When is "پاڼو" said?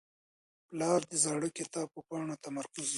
2.07-2.35